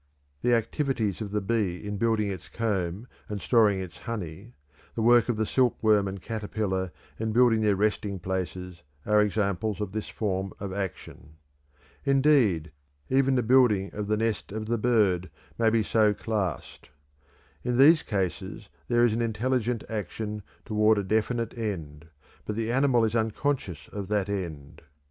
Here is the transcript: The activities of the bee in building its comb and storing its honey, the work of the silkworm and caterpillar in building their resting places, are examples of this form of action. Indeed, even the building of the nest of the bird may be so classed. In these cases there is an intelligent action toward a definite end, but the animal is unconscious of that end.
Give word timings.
The 0.41 0.55
activities 0.55 1.21
of 1.21 1.29
the 1.29 1.41
bee 1.41 1.77
in 1.85 1.97
building 1.97 2.31
its 2.31 2.49
comb 2.49 3.05
and 3.29 3.39
storing 3.39 3.79
its 3.79 3.99
honey, 3.99 4.55
the 4.95 5.03
work 5.03 5.29
of 5.29 5.37
the 5.37 5.45
silkworm 5.45 6.07
and 6.07 6.19
caterpillar 6.19 6.91
in 7.19 7.31
building 7.33 7.61
their 7.61 7.75
resting 7.75 8.17
places, 8.17 8.81
are 9.05 9.21
examples 9.21 9.79
of 9.79 9.91
this 9.91 10.09
form 10.09 10.53
of 10.59 10.73
action. 10.73 11.33
Indeed, 12.03 12.71
even 13.11 13.35
the 13.35 13.43
building 13.43 13.91
of 13.93 14.07
the 14.07 14.17
nest 14.17 14.51
of 14.51 14.65
the 14.65 14.79
bird 14.79 15.29
may 15.59 15.69
be 15.69 15.83
so 15.83 16.15
classed. 16.15 16.89
In 17.63 17.77
these 17.77 18.01
cases 18.01 18.69
there 18.87 19.05
is 19.05 19.13
an 19.13 19.21
intelligent 19.21 19.83
action 19.87 20.41
toward 20.65 20.97
a 20.97 21.03
definite 21.03 21.55
end, 21.55 22.07
but 22.47 22.55
the 22.55 22.71
animal 22.71 23.05
is 23.05 23.15
unconscious 23.15 23.87
of 23.89 24.07
that 24.07 24.29
end. 24.29 24.81